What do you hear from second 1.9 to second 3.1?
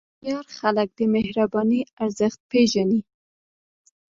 ارزښت پېژني.